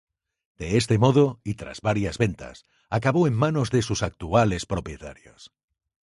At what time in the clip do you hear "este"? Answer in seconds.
0.77-0.97